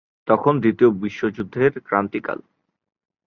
[0.27, 2.39] তখন দ্বিতীয় বিশ্বযুদ্ধের ক্রান্তিকাল।